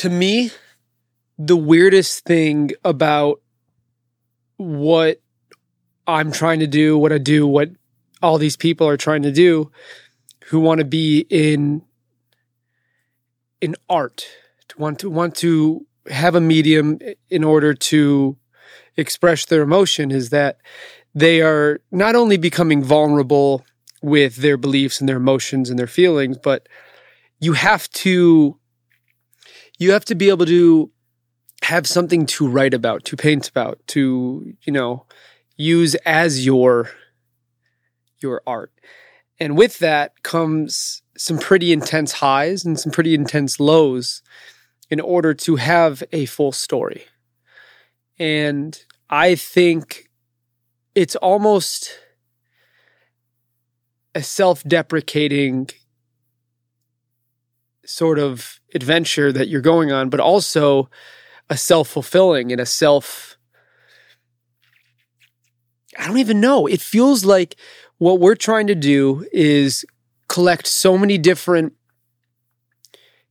to 0.00 0.08
me, 0.08 0.50
the 1.38 1.56
weirdest 1.56 2.24
thing 2.24 2.70
about 2.82 3.42
what 4.56 5.20
I'm 6.06 6.32
trying 6.32 6.60
to 6.60 6.66
do, 6.66 6.96
what 6.96 7.12
I 7.12 7.18
do, 7.18 7.46
what 7.46 7.68
all 8.22 8.38
these 8.38 8.56
people 8.56 8.88
are 8.88 8.96
trying 8.96 9.20
to 9.24 9.30
do 9.30 9.70
who 10.46 10.58
want 10.58 10.78
to 10.78 10.86
be 10.86 11.26
in 11.28 11.82
in 13.60 13.76
art, 13.90 14.26
to 14.68 14.78
want 14.78 15.00
to 15.00 15.10
want 15.10 15.34
to 15.36 15.86
have 16.08 16.34
a 16.34 16.40
medium 16.40 16.98
in 17.28 17.44
order 17.44 17.74
to 17.74 18.38
express 18.96 19.44
their 19.44 19.60
emotion 19.60 20.10
is 20.10 20.30
that 20.30 20.56
they 21.14 21.42
are 21.42 21.78
not 21.90 22.16
only 22.16 22.38
becoming 22.38 22.82
vulnerable 22.82 23.66
with 24.00 24.36
their 24.36 24.56
beliefs 24.56 24.98
and 24.98 25.10
their 25.10 25.18
emotions 25.18 25.68
and 25.68 25.78
their 25.78 25.86
feelings, 25.86 26.38
but 26.38 26.70
you 27.38 27.52
have 27.52 27.86
to 27.90 28.59
you 29.80 29.92
have 29.92 30.04
to 30.04 30.14
be 30.14 30.28
able 30.28 30.46
to 30.46 30.90
have 31.62 31.86
something 31.86 32.26
to 32.26 32.46
write 32.46 32.74
about, 32.74 33.04
to 33.06 33.16
paint 33.16 33.48
about, 33.48 33.80
to, 33.88 34.54
you 34.62 34.72
know, 34.72 35.06
use 35.56 35.94
as 36.06 36.46
your 36.46 36.90
your 38.20 38.42
art. 38.46 38.72
And 39.40 39.56
with 39.56 39.78
that 39.78 40.22
comes 40.22 41.02
some 41.16 41.38
pretty 41.38 41.72
intense 41.72 42.12
highs 42.12 42.64
and 42.64 42.78
some 42.78 42.92
pretty 42.92 43.14
intense 43.14 43.58
lows 43.58 44.22
in 44.90 45.00
order 45.00 45.32
to 45.32 45.56
have 45.56 46.02
a 46.12 46.26
full 46.26 46.52
story. 46.52 47.06
And 48.18 48.78
I 49.08 49.34
think 49.34 50.10
it's 50.94 51.16
almost 51.16 51.98
a 54.14 54.22
self 54.22 54.62
deprecating 54.64 55.70
sort 57.90 58.18
of 58.18 58.60
adventure 58.74 59.32
that 59.32 59.48
you're 59.48 59.60
going 59.60 59.90
on, 59.90 60.08
but 60.08 60.20
also 60.20 60.88
a 61.48 61.56
self 61.56 61.88
fulfilling 61.88 62.52
and 62.52 62.60
a 62.60 62.66
self. 62.66 63.36
I 65.98 66.06
don't 66.06 66.18
even 66.18 66.40
know. 66.40 66.66
It 66.66 66.80
feels 66.80 67.24
like 67.24 67.56
what 67.98 68.20
we're 68.20 68.36
trying 68.36 68.68
to 68.68 68.74
do 68.74 69.26
is 69.32 69.84
collect 70.28 70.66
so 70.66 70.96
many 70.96 71.18
different 71.18 71.74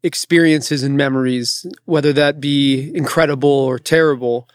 experiences 0.03 0.83
and 0.83 0.97
memories, 0.97 1.65
whether 1.85 2.13
that 2.13 2.41
be 2.41 2.93
incredible 2.93 3.49
or 3.49 3.79
terrible, 3.79 4.47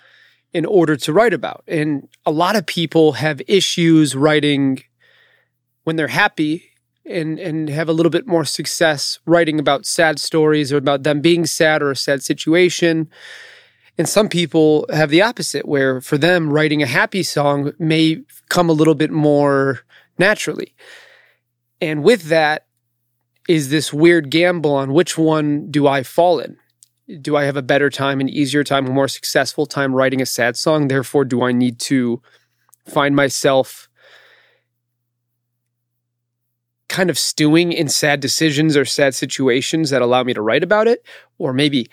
in 0.53 0.67
order 0.67 0.97
to 0.97 1.13
write 1.13 1.35
about. 1.35 1.65
And 1.67 2.09
a 2.27 2.31
lot 2.31 2.57
of 2.57 2.67
people 2.67 3.13
have 3.13 3.41
issues 3.49 4.15
writing 4.15 4.83
when 5.85 5.97
they're 5.97 6.09
happy 6.09 6.74
and 7.07 7.39
and 7.39 7.69
have 7.69 7.89
a 7.89 7.93
little 7.93 8.11
bit 8.11 8.27
more 8.27 8.45
success 8.45 9.19
writing 9.27 9.59
about 9.59 9.87
sad 9.87 10.19
stories 10.19 10.73
or 10.73 10.77
about 10.77 11.03
them 11.03 11.21
being 11.21 11.47
sad 11.47 11.83
or 11.83 11.91
a 11.91 11.97
sad 11.97 12.23
situation. 12.23 13.09
And 13.97 14.09
some 14.09 14.29
people 14.29 14.87
have 14.93 15.11
the 15.11 15.23
opposite, 15.23 15.69
where 15.69 16.01
for 16.01 16.19
them, 16.19 16.51
writing 16.51 16.83
a 16.83 16.87
happy 16.87 17.23
song 17.23 17.73
may 17.79 18.23
come 18.49 18.69
a 18.69 18.73
little 18.73 18.97
bit 18.97 19.11
more 19.11 19.81
naturally. 20.19 20.75
And 21.81 22.03
with 22.03 22.25
that 22.25 22.67
is 23.49 23.69
this 23.69 23.93
weird 23.93 24.31
gamble 24.31 24.75
on 24.75 24.93
which 24.93 25.19
one 25.19 25.71
do 25.71 25.87
I 25.87 26.03
fall 26.03 26.41
in? 26.41 26.57
Do 27.21 27.37
I 27.37 27.45
have 27.45 27.57
a 27.57 27.63
better 27.63 27.91
time, 27.91 28.21
an 28.21 28.29
easier 28.31 28.65
time, 28.65 28.87
a 28.87 28.91
more 28.91 29.09
successful 29.09 29.67
time 29.67 29.95
writing 29.95 30.23
a 30.23 30.27
sad 30.27 30.57
song? 30.57 30.89
Therefore, 30.89 31.27
do 31.27 31.43
I 31.43 31.53
need 31.53 31.79
to 31.81 32.23
find 32.87 33.15
myself 33.15 33.89
kind 36.95 37.11
of 37.11 37.19
stewing 37.19 37.73
in 37.73 37.89
sad 37.89 38.21
decisions 38.21 38.77
or 38.77 38.85
sad 38.85 39.17
situations 39.17 39.91
that 39.91 40.01
allow 40.01 40.23
me 40.23 40.33
to 40.33 40.41
write 40.41 40.63
about 40.63 40.87
it? 40.87 41.05
Or 41.39 41.53
maybe 41.53 41.91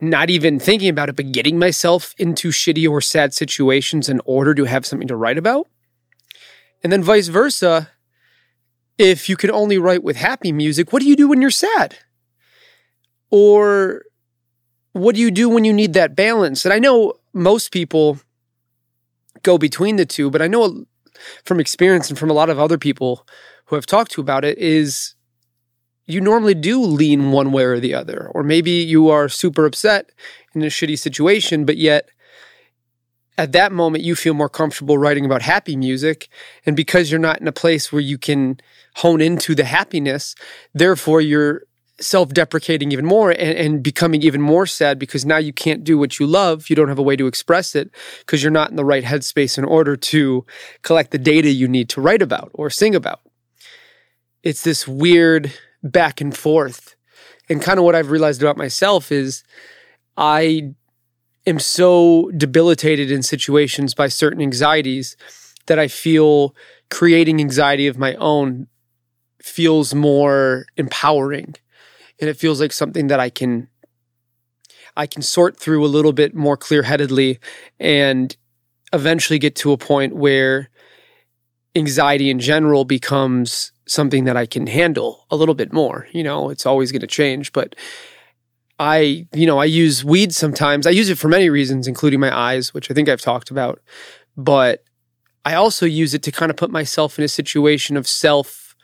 not 0.00 0.30
even 0.30 0.60
thinking 0.60 0.88
about 0.88 1.08
it, 1.08 1.16
but 1.16 1.32
getting 1.32 1.58
myself 1.58 2.14
into 2.18 2.50
shitty 2.50 2.88
or 2.88 3.00
sad 3.00 3.34
situations 3.34 4.08
in 4.08 4.20
order 4.24 4.54
to 4.54 4.64
have 4.64 4.86
something 4.86 5.08
to 5.08 5.16
write 5.16 5.38
about? 5.38 5.66
And 6.84 6.92
then 6.92 7.02
vice 7.02 7.26
versa. 7.26 7.90
If 8.96 9.28
you 9.28 9.36
can 9.36 9.50
only 9.50 9.76
write 9.76 10.04
with 10.04 10.16
happy 10.16 10.52
music, 10.52 10.92
what 10.92 11.02
do 11.02 11.08
you 11.08 11.16
do 11.16 11.28
when 11.28 11.42
you're 11.42 11.50
sad? 11.50 11.96
Or 13.32 14.04
what 14.92 15.16
do 15.16 15.20
you 15.20 15.32
do 15.32 15.48
when 15.48 15.64
you 15.64 15.72
need 15.72 15.94
that 15.94 16.14
balance? 16.14 16.64
And 16.64 16.72
I 16.72 16.78
know 16.78 17.14
most 17.32 17.72
people 17.72 18.20
go 19.42 19.58
between 19.58 19.96
the 19.96 20.06
two, 20.06 20.30
but 20.30 20.42
I 20.42 20.46
know 20.46 20.84
from 21.44 21.60
experience 21.60 22.08
and 22.08 22.18
from 22.18 22.30
a 22.30 22.34
lot 22.34 22.50
of 22.50 22.58
other 22.58 22.78
people 22.78 23.26
who 23.66 23.76
I've 23.76 23.86
talked 23.86 24.12
to 24.12 24.20
about 24.20 24.44
it 24.44 24.58
is 24.58 25.14
you 26.06 26.20
normally 26.20 26.54
do 26.54 26.80
lean 26.82 27.32
one 27.32 27.52
way 27.52 27.64
or 27.64 27.78
the 27.78 27.94
other. 27.94 28.30
Or 28.34 28.42
maybe 28.42 28.70
you 28.70 29.08
are 29.10 29.28
super 29.28 29.66
upset 29.66 30.10
in 30.54 30.62
a 30.62 30.66
shitty 30.66 30.98
situation, 30.98 31.66
but 31.66 31.76
yet 31.76 32.08
at 33.36 33.52
that 33.52 33.72
moment 33.72 34.04
you 34.04 34.16
feel 34.16 34.34
more 34.34 34.48
comfortable 34.48 34.98
writing 34.98 35.24
about 35.24 35.42
happy 35.42 35.76
music. 35.76 36.28
And 36.64 36.74
because 36.74 37.10
you're 37.10 37.20
not 37.20 37.40
in 37.40 37.46
a 37.46 37.52
place 37.52 37.92
where 37.92 38.00
you 38.00 38.18
can 38.18 38.58
hone 38.96 39.20
into 39.20 39.54
the 39.54 39.64
happiness, 39.64 40.34
therefore 40.74 41.20
you're 41.20 41.62
self 42.00 42.28
deprecating 42.30 42.92
even 42.92 43.04
more 43.04 43.30
and, 43.30 43.58
and, 43.58 43.82
becoming 43.82 44.22
even 44.22 44.40
more 44.40 44.66
sad 44.66 44.98
because 44.98 45.24
now 45.24 45.36
you 45.36 45.52
can't 45.52 45.82
do 45.82 45.98
what 45.98 46.20
you 46.20 46.26
love. 46.26 46.70
You 46.70 46.76
don't 46.76 46.88
have 46.88 46.98
a 46.98 47.02
way 47.02 47.16
to 47.16 47.26
express 47.26 47.74
it 47.74 47.90
because 48.20 48.42
you're 48.42 48.52
not 48.52 48.70
in 48.70 48.76
the 48.76 48.84
right 48.84 49.02
headspace 49.02 49.58
in 49.58 49.64
order 49.64 49.96
to 49.96 50.46
collect 50.82 51.10
the 51.10 51.18
data 51.18 51.50
you 51.50 51.66
need 51.66 51.88
to 51.90 52.00
write 52.00 52.22
about 52.22 52.50
or 52.54 52.70
sing 52.70 52.94
about 52.94 53.20
it's 54.42 54.62
this 54.62 54.86
weird 54.86 55.52
back 55.82 56.20
and 56.20 56.36
forth. 56.36 56.96
And 57.48 57.62
kind 57.62 57.78
of 57.78 57.84
what 57.84 57.94
I've 57.94 58.10
realized 58.10 58.42
about 58.42 58.56
myself 58.56 59.10
is 59.10 59.42
I 60.16 60.74
am 61.46 61.58
so 61.58 62.30
debilitated 62.36 63.10
in 63.10 63.22
situations 63.22 63.94
by 63.94 64.08
certain 64.08 64.40
anxieties 64.40 65.16
that 65.66 65.78
I 65.78 65.88
feel 65.88 66.54
creating 66.90 67.40
anxiety 67.40 67.86
of 67.86 67.98
my 67.98 68.14
own 68.14 68.66
feels 69.42 69.94
more 69.94 70.66
empowering 70.76 71.54
and 72.20 72.28
it 72.28 72.36
feels 72.36 72.60
like 72.60 72.72
something 72.72 73.08
that 73.08 73.20
I 73.20 73.30
can 73.30 73.68
I 74.96 75.06
can 75.06 75.22
sort 75.22 75.56
through 75.56 75.84
a 75.84 75.86
little 75.86 76.12
bit 76.12 76.34
more 76.34 76.56
clear-headedly 76.56 77.38
and 77.78 78.36
eventually 78.92 79.38
get 79.38 79.54
to 79.56 79.70
a 79.70 79.78
point 79.78 80.16
where 80.16 80.70
anxiety 81.76 82.30
in 82.30 82.40
general 82.40 82.84
becomes 82.84 83.70
something 83.86 84.24
that 84.24 84.36
I 84.36 84.44
can 84.44 84.66
handle 84.66 85.24
a 85.30 85.36
little 85.36 85.54
bit 85.54 85.72
more. 85.72 86.08
You 86.10 86.24
know, 86.24 86.50
it's 86.50 86.66
always 86.66 86.90
going 86.90 87.00
to 87.00 87.06
change, 87.06 87.52
but 87.52 87.76
I, 88.80 89.26
you 89.32 89.46
know, 89.46 89.58
I 89.58 89.66
use 89.66 90.04
weed 90.04 90.34
sometimes. 90.34 90.86
I 90.86 90.90
use 90.90 91.10
it 91.10 91.18
for 91.18 91.28
many 91.28 91.48
reasons, 91.48 91.86
including 91.86 92.18
my 92.18 92.36
eyes, 92.36 92.74
which 92.74 92.90
I 92.90 92.94
think 92.94 93.08
I've 93.08 93.20
talked 93.20 93.50
about. 93.50 93.80
But 94.36 94.84
I 95.44 95.54
also 95.54 95.86
use 95.86 96.14
it 96.14 96.22
to 96.24 96.32
kind 96.32 96.50
of 96.50 96.56
put 96.56 96.70
myself 96.70 97.18
in 97.18 97.24
a 97.24 97.28
situation 97.28 97.96
of 97.96 98.06
self 98.06 98.74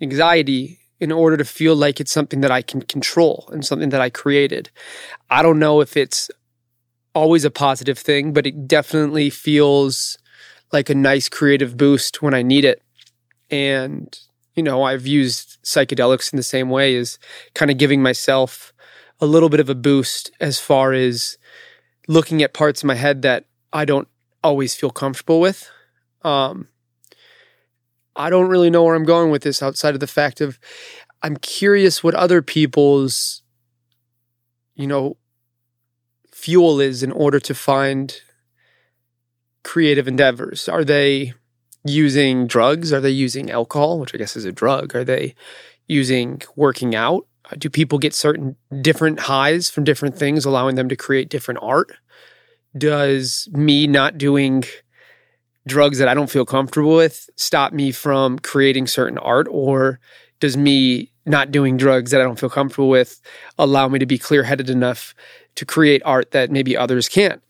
anxiety 0.00 0.77
in 1.00 1.12
order 1.12 1.36
to 1.36 1.44
feel 1.44 1.76
like 1.76 2.00
it's 2.00 2.12
something 2.12 2.40
that 2.40 2.50
I 2.50 2.62
can 2.62 2.82
control 2.82 3.48
and 3.52 3.64
something 3.64 3.90
that 3.90 4.00
I 4.00 4.10
created. 4.10 4.70
I 5.30 5.42
don't 5.42 5.58
know 5.58 5.80
if 5.80 5.96
it's 5.96 6.30
always 7.14 7.44
a 7.44 7.50
positive 7.50 7.98
thing, 7.98 8.32
but 8.32 8.46
it 8.46 8.66
definitely 8.66 9.30
feels 9.30 10.18
like 10.72 10.90
a 10.90 10.94
nice 10.94 11.28
creative 11.28 11.76
boost 11.76 12.22
when 12.22 12.34
I 12.34 12.42
need 12.42 12.64
it. 12.64 12.82
And, 13.50 14.16
you 14.54 14.62
know, 14.62 14.82
I've 14.82 15.06
used 15.06 15.58
psychedelics 15.64 16.32
in 16.32 16.36
the 16.36 16.42
same 16.42 16.68
way 16.68 16.96
as 16.96 17.18
kind 17.54 17.70
of 17.70 17.78
giving 17.78 18.02
myself 18.02 18.72
a 19.20 19.26
little 19.26 19.48
bit 19.48 19.60
of 19.60 19.68
a 19.68 19.74
boost 19.74 20.30
as 20.40 20.58
far 20.60 20.92
as 20.92 21.38
looking 22.06 22.42
at 22.42 22.54
parts 22.54 22.82
of 22.82 22.86
my 22.86 22.94
head 22.94 23.22
that 23.22 23.44
I 23.72 23.84
don't 23.84 24.08
always 24.42 24.74
feel 24.74 24.90
comfortable 24.90 25.40
with. 25.40 25.70
Um, 26.22 26.68
I 28.18 28.30
don't 28.30 28.48
really 28.48 28.68
know 28.68 28.82
where 28.84 28.94
I'm 28.94 29.04
going 29.04 29.30
with 29.30 29.42
this 29.42 29.62
outside 29.62 29.94
of 29.94 30.00
the 30.00 30.06
fact 30.06 30.40
of 30.40 30.58
I'm 31.22 31.36
curious 31.36 32.02
what 32.02 32.14
other 32.14 32.42
people's, 32.42 33.42
you 34.74 34.86
know, 34.86 35.16
fuel 36.32 36.80
is 36.80 37.02
in 37.02 37.12
order 37.12 37.40
to 37.40 37.54
find 37.54 38.20
creative 39.64 40.08
endeavors? 40.08 40.68
Are 40.68 40.84
they 40.84 41.34
using 41.84 42.46
drugs? 42.46 42.92
Are 42.92 43.00
they 43.00 43.10
using 43.10 43.50
alcohol, 43.50 43.98
which 43.98 44.14
I 44.14 44.18
guess 44.18 44.36
is 44.36 44.44
a 44.44 44.52
drug? 44.52 44.94
Are 44.94 45.04
they 45.04 45.34
using 45.86 46.42
working 46.56 46.94
out? 46.94 47.26
Do 47.56 47.68
people 47.70 47.98
get 47.98 48.14
certain 48.14 48.56
different 48.80 49.20
highs 49.20 49.70
from 49.70 49.84
different 49.84 50.16
things, 50.16 50.44
allowing 50.44 50.76
them 50.76 50.88
to 50.88 50.96
create 50.96 51.28
different 51.28 51.60
art? 51.62 51.92
Does 52.76 53.48
me 53.52 53.86
not 53.86 54.18
doing 54.18 54.64
drugs 55.68 55.98
that 55.98 56.08
I 56.08 56.14
don't 56.14 56.30
feel 56.30 56.44
comfortable 56.44 56.96
with 56.96 57.30
stop 57.36 57.72
me 57.72 57.92
from 57.92 58.38
creating 58.38 58.86
certain 58.86 59.18
art? 59.18 59.46
Or 59.50 60.00
does 60.40 60.56
me 60.56 61.12
not 61.26 61.50
doing 61.50 61.76
drugs 61.76 62.10
that 62.10 62.20
I 62.20 62.24
don't 62.24 62.40
feel 62.40 62.50
comfortable 62.50 62.88
with 62.88 63.20
allow 63.58 63.88
me 63.88 63.98
to 63.98 64.06
be 64.06 64.18
clear 64.18 64.42
headed 64.42 64.70
enough 64.70 65.14
to 65.54 65.64
create 65.64 66.02
art 66.04 66.32
that 66.32 66.50
maybe 66.50 66.76
others 66.76 67.08
can't? 67.08 67.42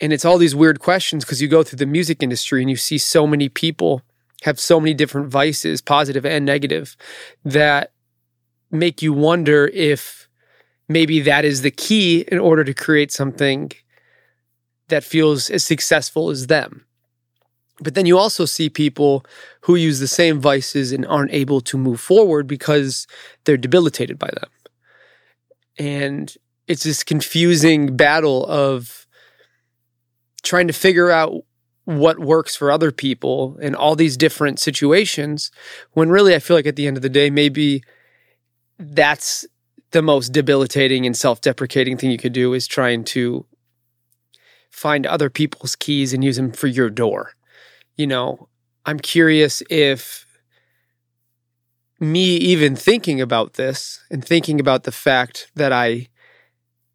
And 0.00 0.12
it's 0.12 0.24
all 0.24 0.38
these 0.38 0.54
weird 0.54 0.80
questions 0.80 1.24
because 1.24 1.42
you 1.42 1.48
go 1.48 1.62
through 1.62 1.76
the 1.76 1.86
music 1.86 2.22
industry 2.22 2.62
and 2.62 2.70
you 2.70 2.76
see 2.76 2.98
so 2.98 3.26
many 3.26 3.48
people 3.48 4.02
have 4.42 4.58
so 4.58 4.80
many 4.80 4.94
different 4.94 5.28
vices, 5.28 5.82
positive 5.82 6.24
and 6.24 6.46
negative, 6.46 6.96
that 7.44 7.92
make 8.70 9.02
you 9.02 9.12
wonder 9.12 9.68
if 9.68 10.28
maybe 10.88 11.20
that 11.20 11.44
is 11.44 11.62
the 11.62 11.70
key 11.70 12.24
in 12.28 12.38
order 12.38 12.64
to 12.64 12.72
create 12.72 13.12
something 13.12 13.70
that 14.88 15.04
feels 15.04 15.50
as 15.50 15.62
successful 15.64 16.30
as 16.30 16.46
them. 16.46 16.84
But 17.80 17.94
then 17.94 18.06
you 18.06 18.18
also 18.18 18.44
see 18.44 18.68
people 18.68 19.24
who 19.62 19.74
use 19.74 20.00
the 20.00 20.06
same 20.06 20.40
vices 20.40 20.92
and 20.92 21.06
aren't 21.06 21.32
able 21.32 21.60
to 21.62 21.78
move 21.78 22.00
forward 22.00 22.46
because 22.46 23.06
they're 23.44 23.56
debilitated 23.56 24.18
by 24.18 24.28
them. 24.28 24.50
And 25.78 26.34
it's 26.68 26.82
this 26.82 27.02
confusing 27.02 27.96
battle 27.96 28.46
of 28.46 29.06
trying 30.42 30.66
to 30.66 30.72
figure 30.72 31.10
out 31.10 31.44
what 31.84 32.18
works 32.20 32.54
for 32.54 32.70
other 32.70 32.92
people 32.92 33.56
in 33.58 33.74
all 33.74 33.96
these 33.96 34.16
different 34.16 34.60
situations 34.60 35.50
when 35.92 36.10
really 36.10 36.34
I 36.34 36.38
feel 36.38 36.56
like 36.56 36.66
at 36.66 36.76
the 36.76 36.86
end 36.86 36.96
of 36.96 37.02
the 37.02 37.08
day, 37.08 37.30
maybe 37.30 37.82
that's 38.78 39.46
the 39.90 40.02
most 40.02 40.28
debilitating 40.32 41.04
and 41.06 41.16
self 41.16 41.40
deprecating 41.40 41.96
thing 41.96 42.10
you 42.10 42.18
could 42.18 42.32
do 42.32 42.54
is 42.54 42.66
trying 42.66 43.04
to 43.04 43.44
find 44.70 45.06
other 45.06 45.28
people's 45.28 45.74
keys 45.74 46.12
and 46.12 46.22
use 46.22 46.36
them 46.36 46.52
for 46.52 46.68
your 46.68 46.90
door. 46.90 47.32
You 47.96 48.06
know, 48.06 48.48
I'm 48.86 48.98
curious 48.98 49.62
if 49.70 50.26
me 51.98 52.36
even 52.36 52.74
thinking 52.74 53.20
about 53.20 53.54
this 53.54 54.00
and 54.10 54.24
thinking 54.24 54.58
about 54.58 54.84
the 54.84 54.92
fact 54.92 55.50
that 55.54 55.72
I 55.72 56.08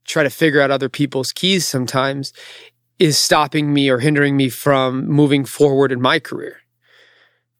try 0.03 0.23
to 0.23 0.29
figure 0.29 0.61
out 0.61 0.71
other 0.71 0.89
people's 0.89 1.31
keys 1.31 1.65
sometimes 1.65 2.33
is 2.97 3.17
stopping 3.17 3.73
me 3.73 3.89
or 3.89 3.99
hindering 3.99 4.35
me 4.37 4.49
from 4.49 5.07
moving 5.07 5.45
forward 5.45 5.91
in 5.91 6.01
my 6.01 6.19
career. 6.19 6.57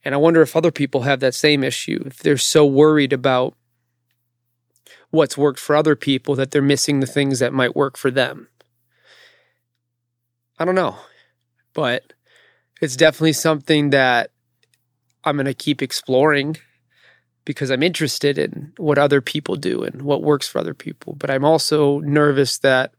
And 0.04 0.14
I 0.14 0.18
wonder 0.18 0.42
if 0.42 0.56
other 0.56 0.72
people 0.72 1.02
have 1.02 1.20
that 1.20 1.34
same 1.36 1.64
issue, 1.64 2.04
if 2.06 2.20
they're 2.20 2.38
so 2.38 2.66
worried 2.66 3.14
about 3.14 3.56
what's 5.10 5.38
worked 5.38 5.60
for 5.60 5.76
other 5.76 5.96
people 5.96 6.36
that 6.36 6.52
they're 6.52 6.62
missing 6.62 7.00
the 7.00 7.08
things 7.08 7.40
that 7.40 7.54
might 7.54 7.76
work 7.76 7.98
for 7.98 8.12
them. 8.12 8.48
I 10.60 10.66
don't 10.66 10.76
know, 10.76 10.96
but 11.74 12.14
it's 12.86 12.96
definitely 12.96 13.34
something 13.34 13.90
that 13.90 14.30
I'm 15.24 15.38
going 15.38 15.48
to 15.48 15.56
keep 15.56 15.82
exploring 15.82 16.58
because 17.44 17.72
I'm 17.72 17.82
interested 17.82 18.38
in 18.38 18.74
what 18.78 19.00
other 19.00 19.22
people 19.22 19.56
do 19.56 19.84
and 19.84 20.04
what 20.04 20.22
works 20.22 20.48
for 20.48 20.60
other 20.60 20.76
people. 20.76 21.14
But 21.14 21.32
I'm 21.32 21.44
also 21.44 22.00
nervous 22.02 22.60
that 22.60 22.94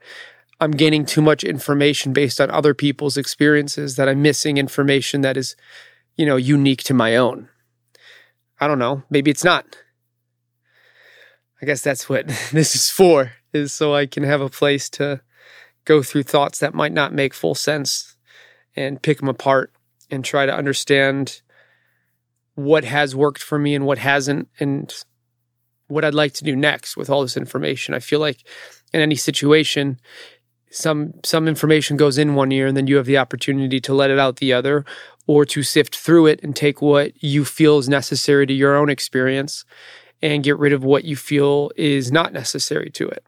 I'm 0.61 0.73
gaining 0.73 1.07
too 1.07 1.23
much 1.23 1.45
information 1.45 2.13
based 2.13 2.41
on 2.41 2.51
other 2.51 2.75
people's 2.75 3.17
experiences 3.17 3.95
that 3.95 4.09
I'm 4.09 4.23
missing 4.23 4.57
information 4.57 5.21
that 5.21 5.37
is, 5.37 5.55
you 6.17 6.27
know, 6.27 6.37
unique 6.37 6.83
to 6.85 6.95
my 6.95 7.15
own. 7.15 7.49
I 8.59 8.67
don't 8.67 8.81
know. 8.81 9.05
Maybe 9.09 9.31
it's 9.31 9.45
not. 9.45 9.77
I 11.63 11.67
guess 11.67 11.81
that's 11.81 12.09
what 12.09 12.27
this 12.53 12.75
is 12.75 12.91
for, 12.91 13.33
is 13.53 13.73
so 13.73 13.95
I 13.95 14.07
can 14.07 14.25
have 14.25 14.41
a 14.41 14.51
place 14.51 14.91
to 14.91 15.21
go 15.85 16.03
through 16.03 16.25
thoughts 16.25 16.59
that 16.59 16.75
might 16.75 16.93
not 16.93 17.13
make 17.13 17.35
full 17.35 17.55
sense 17.55 18.17
and 18.75 19.01
pick 19.01 19.19
them 19.19 19.29
apart 19.29 19.73
and 20.11 20.25
try 20.25 20.47
to 20.47 20.55
understand 20.55 21.43
what 22.55 22.85
has 22.85 23.15
worked 23.15 23.43
for 23.43 23.59
me 23.59 23.75
and 23.75 23.87
what 23.87 23.99
hasn't 23.99 24.49
and 24.59 24.93
what 25.89 26.05
I'd 26.05 26.15
like 26.15 26.33
to 26.35 26.45
do 26.45 26.57
next 26.57 26.97
with 26.97 27.11
all 27.11 27.23
this 27.23 27.37
information. 27.37 27.95
I 27.95 28.01
feel 28.01 28.21
like 28.21 28.47
in 28.93 29.01
any 29.01 29.15
situation 29.15 30.01
some 30.71 31.15
some 31.25 31.49
information 31.49 31.97
goes 31.97 32.19
in 32.19 32.35
one 32.35 32.53
ear 32.53 32.67
and 32.67 32.77
then 32.77 32.87
you 32.87 32.97
have 32.97 33.07
the 33.07 33.19
opportunity 33.19 33.81
to 33.81 33.95
let 33.95 34.11
it 34.11 34.19
out 34.19 34.37
the 34.37 34.53
other 34.53 34.85
or 35.27 35.45
to 35.45 35.63
sift 35.63 35.97
through 35.97 36.27
it 36.27 36.41
and 36.43 36.55
take 36.55 36.83
what 36.83 37.13
you 37.23 37.45
feel 37.45 37.79
is 37.79 37.89
necessary 37.89 38.47
to 38.47 38.53
your 38.53 38.77
own 38.77 38.89
experience 38.89 39.65
and 40.23 40.45
get 40.45 40.59
rid 40.59 40.73
of 40.73 40.85
what 40.85 41.05
you 41.05 41.17
feel 41.17 41.71
is 41.77 42.11
not 42.11 42.33
necessary 42.33 42.91
to 42.91 43.09
it. 43.09 43.25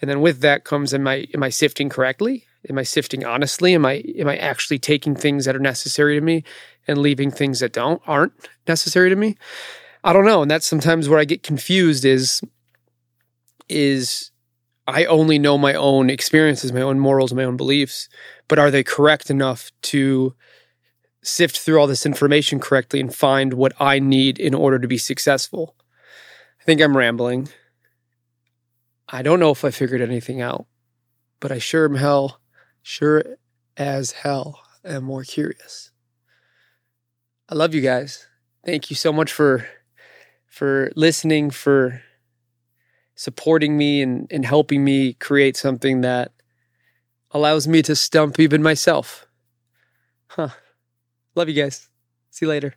And 0.00 0.10
then 0.10 0.20
with 0.20 0.40
that 0.40 0.64
comes 0.64 0.92
am 0.94 1.06
I 1.06 1.26
am 1.34 1.42
I 1.42 1.50
sifting 1.50 1.88
correctly? 1.88 2.46
Am 2.68 2.78
I 2.78 2.82
sifting 2.82 3.24
honestly? 3.24 3.74
Am 3.74 3.84
I 3.84 4.02
am 4.18 4.28
I 4.28 4.36
actually 4.36 4.78
taking 4.78 5.14
things 5.14 5.44
that 5.44 5.56
are 5.56 5.60
necessary 5.60 6.14
to 6.14 6.20
me 6.20 6.44
and 6.86 6.98
leaving 6.98 7.30
things 7.30 7.60
that 7.60 7.72
don't 7.72 8.00
aren't 8.06 8.32
necessary 8.66 9.10
to 9.10 9.16
me? 9.16 9.36
I 10.02 10.12
don't 10.12 10.24
know. 10.24 10.42
And 10.42 10.50
that's 10.50 10.66
sometimes 10.66 11.08
where 11.08 11.18
I 11.18 11.24
get 11.24 11.42
confused 11.42 12.04
is 12.04 12.40
is 13.68 14.30
I 14.86 15.06
only 15.06 15.38
know 15.38 15.56
my 15.56 15.74
own 15.74 16.10
experiences, 16.10 16.72
my 16.72 16.82
own 16.82 16.98
morals, 16.98 17.32
my 17.32 17.44
own 17.44 17.56
beliefs, 17.56 18.08
but 18.48 18.58
are 18.58 18.70
they 18.70 18.82
correct 18.82 19.30
enough 19.30 19.70
to 19.82 20.34
sift 21.22 21.58
through 21.58 21.80
all 21.80 21.86
this 21.86 22.04
information 22.04 22.60
correctly 22.60 23.00
and 23.00 23.14
find 23.14 23.54
what 23.54 23.72
I 23.80 23.98
need 23.98 24.38
in 24.38 24.54
order 24.54 24.78
to 24.78 24.86
be 24.86 24.98
successful? 24.98 25.74
I 26.60 26.64
think 26.64 26.82
I'm 26.82 26.96
rambling. 26.96 27.48
I 29.08 29.22
don't 29.22 29.40
know 29.40 29.50
if 29.50 29.64
I 29.64 29.70
figured 29.70 30.02
anything 30.02 30.42
out, 30.42 30.66
but 31.40 31.50
I 31.50 31.58
sure 31.58 31.86
am 31.86 31.96
hell, 31.96 32.40
sure 32.84 33.24
as 33.76 34.12
hell 34.12 34.60
am 34.84 35.04
more 35.04 35.24
curious. 35.24 35.90
I 37.48 37.54
love 37.56 37.74
you 37.74 37.80
guys. 37.80 38.26
Thank 38.64 38.90
you 38.90 38.96
so 38.96 39.12
much 39.12 39.32
for 39.32 39.66
for 40.46 40.92
listening, 40.94 41.50
for 41.50 42.02
supporting 43.16 43.76
me 43.76 44.02
and, 44.02 44.28
and 44.30 44.46
helping 44.46 44.84
me 44.84 45.14
create 45.14 45.56
something 45.56 46.02
that 46.02 46.32
allows 47.32 47.66
me 47.66 47.82
to 47.82 47.96
stump 47.96 48.38
even 48.38 48.62
myself. 48.62 49.26
Huh. 50.28 50.50
Love 51.34 51.48
you 51.48 51.54
guys. 51.60 51.88
See 52.30 52.46
you 52.46 52.50
later. 52.50 52.74